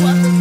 [0.00, 0.39] Happy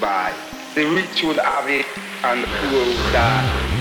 [0.00, 0.32] buy.
[0.74, 1.86] The rich would have it
[2.24, 3.77] and the poor would die.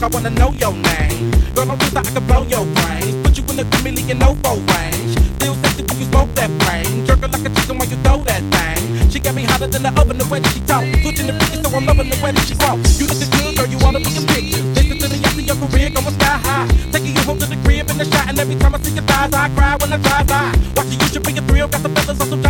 [0.00, 1.30] I wanna know your name.
[1.54, 3.14] Girl, I'm just I can blow your brains.
[3.22, 5.12] Put you in the chameleon no range.
[5.36, 7.04] Still sexy when you smoke that brain.
[7.06, 9.10] Jerking like a chicken when you throw that thing.
[9.10, 10.84] She got me hotter than the oven the way that she talk.
[11.02, 12.78] Switching the freaking so I'm loving the way that she walk.
[12.96, 14.62] You looking good, girl, you wanna be a picture.
[14.74, 16.66] Listen to the yes of your career, going sky high.
[16.90, 19.04] Taking you home to the crib in the shot, and every time I see your
[19.04, 20.50] thighs, I cry when I drive by.
[20.76, 21.68] Watching you should be a thrill.
[21.68, 22.41] Got the feathers on some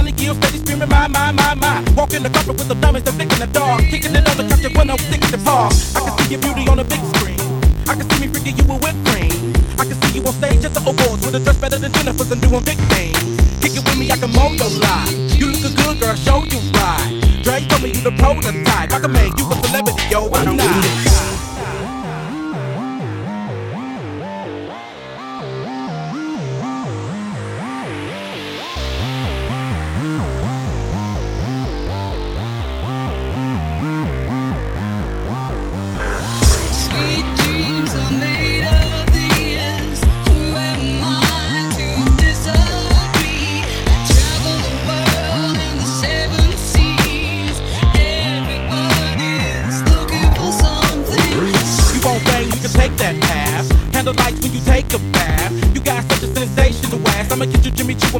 [1.09, 1.93] my, my, my, my.
[1.97, 3.83] Walking the carpet with the diamonds, they're in the dark.
[3.91, 5.73] Kicking it on the couch, when I'm in the park.
[5.97, 7.41] I can see your beauty on the big screen.
[7.89, 9.55] I can see me freaking you with whipped cream.
[9.79, 12.31] I can see you on stage at the awards with a dress better than Jennifer's
[12.31, 13.19] and doing big things.
[13.59, 15.11] Kick it with me, I can mold your life.
[15.35, 17.43] You look a good girl, show you right.
[17.43, 18.93] Dre told me you the prototype.
[18.93, 20.82] I can make you a celebrity, yo, why not?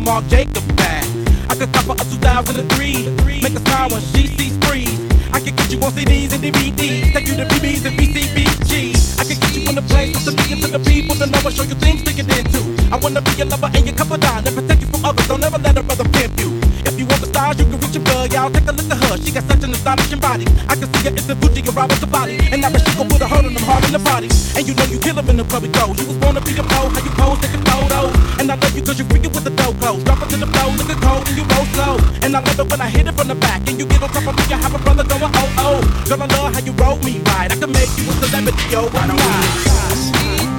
[0.05, 1.07] Marc Jacob back.
[1.49, 4.99] I could cop her a 2003, make a smile when she sees freeze.
[5.33, 9.21] I can get you on CDs and DVDs, take you to BBs and BCBGs.
[9.21, 11.55] I can get you in the place the millions of the people to know and
[11.55, 12.63] show you things to get into.
[12.91, 15.27] I wanna be your lover and your cup of dime and protect you from others.
[15.29, 16.51] Don't ever let a brother pimp you.
[16.83, 18.51] If you want the stars, you can reach your bug, y'all.
[18.51, 20.47] Take a look at her, she got such an astonishing body.
[20.67, 23.09] I can see her in the Gucci and Robert the body, and bet she gon'
[23.09, 24.29] put a hurt on them hard in the body.
[24.59, 25.95] And you know you kill kill 'em in the public go.
[25.95, 27.52] You was born to be a pro, how you pose,
[28.53, 30.05] I love you cause you freaking with the dope clothes.
[30.05, 31.97] Drop it to the floor, looking cold and you roll slow.
[32.21, 33.67] And I love it when I hit it from the back.
[33.67, 36.05] And you get on top of me, I have a brother going oh oh.
[36.07, 37.51] Girl, I love how you roll me right.
[37.51, 40.52] I can make you a celebrity, yo, why not?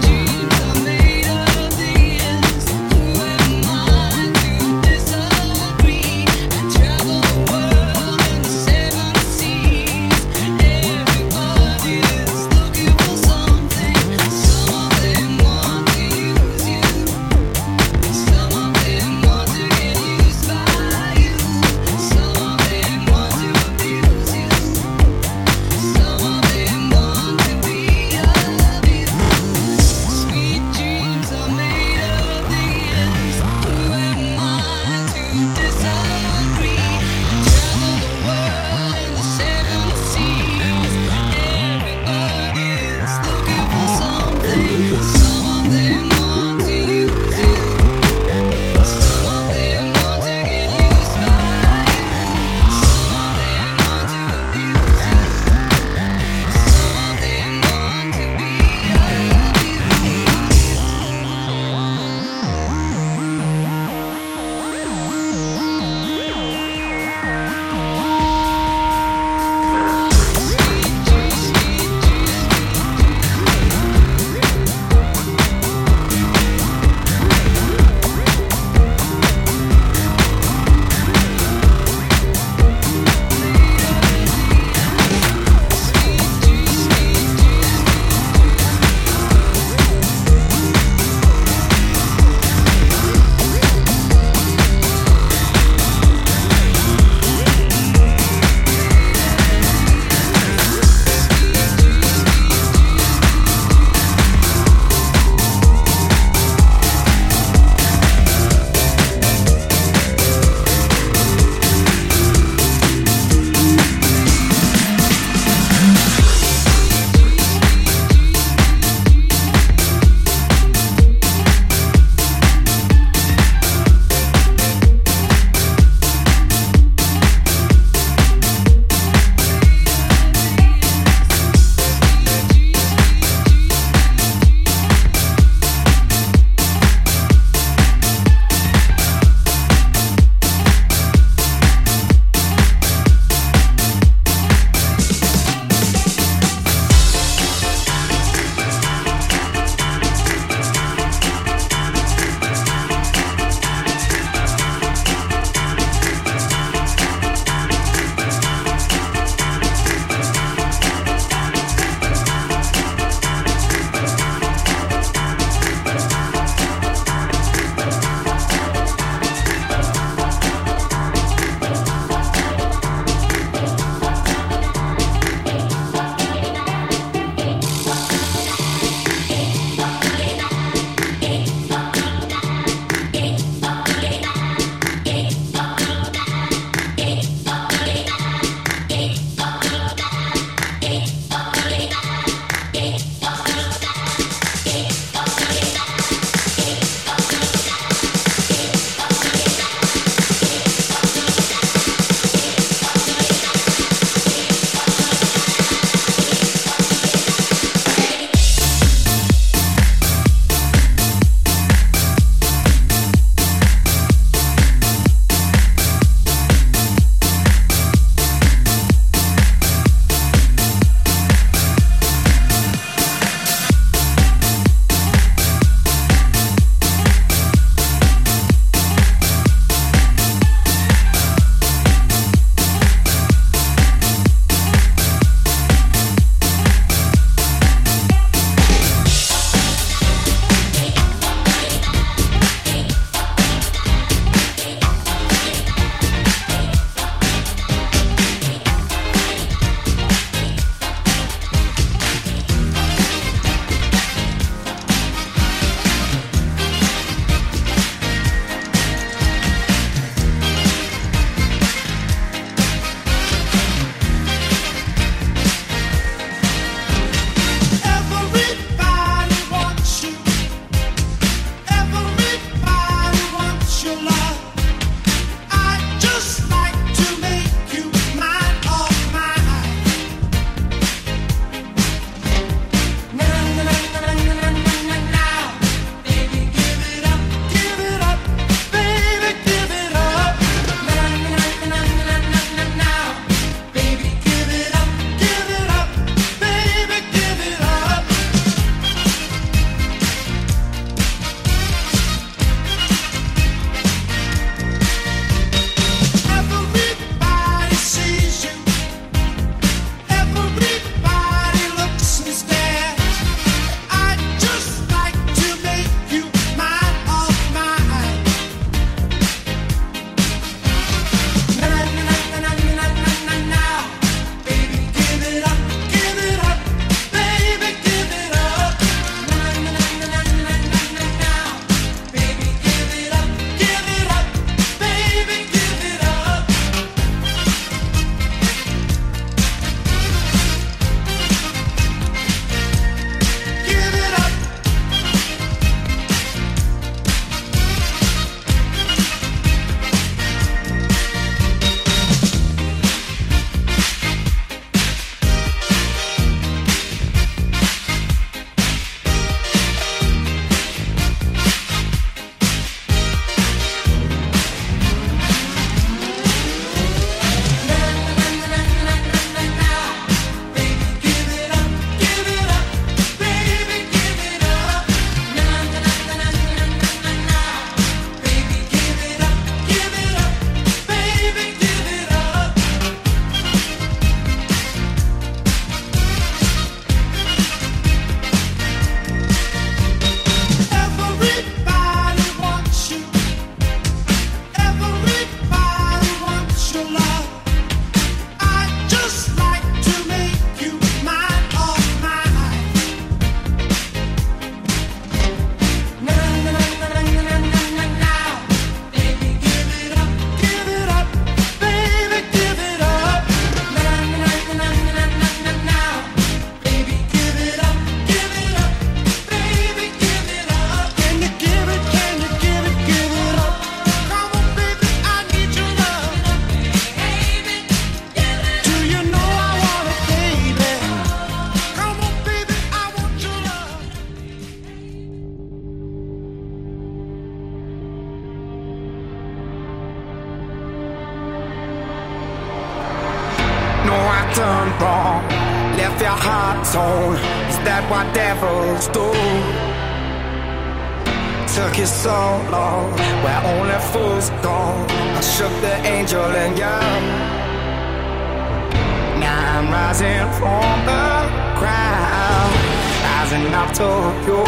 [463.36, 464.44] and I took you.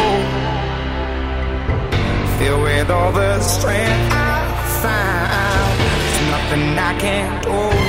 [2.38, 4.46] Filled with all the strength I
[4.82, 7.85] find, there's nothing I can't do.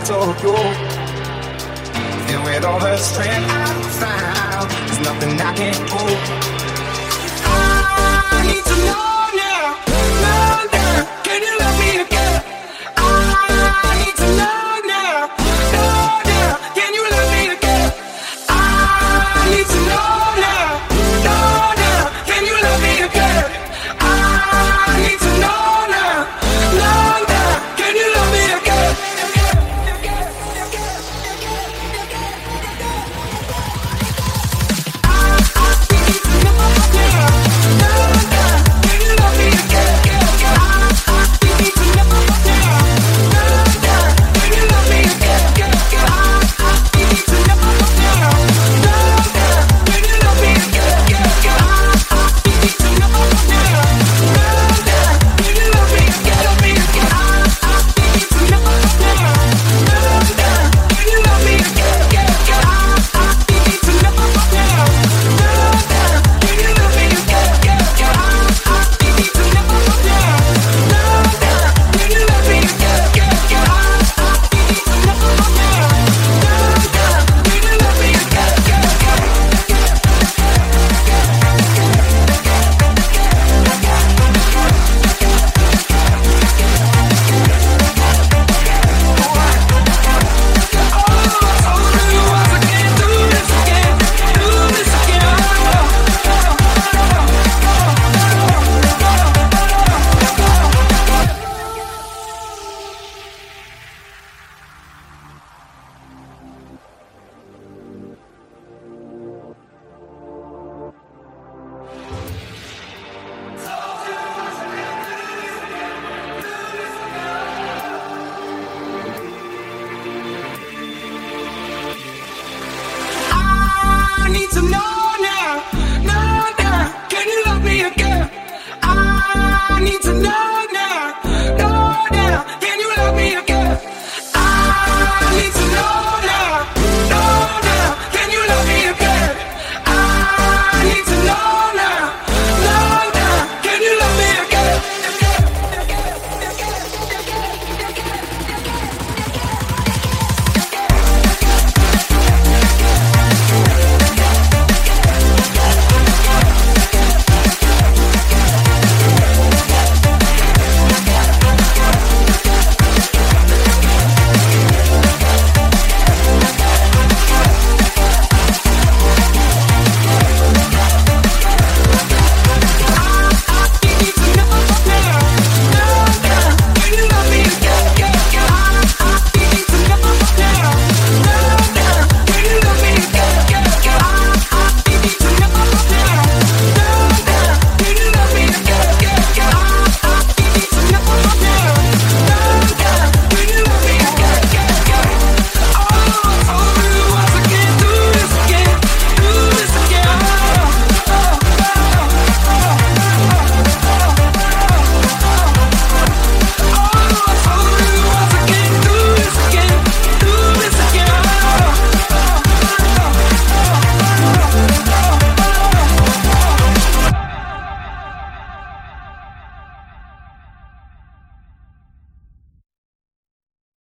[0.00, 0.56] I told you.
[2.32, 3.59] And with all the strength.